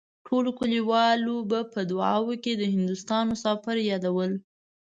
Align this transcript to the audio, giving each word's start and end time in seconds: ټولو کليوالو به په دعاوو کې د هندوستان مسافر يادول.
ټولو 0.27 0.49
کليوالو 0.59 1.35
به 1.49 1.59
په 1.73 1.79
دعاوو 1.91 2.33
کې 2.43 2.53
د 2.55 2.63
هندوستان 2.75 3.23
مسافر 3.31 3.75
يادول. 3.89 4.31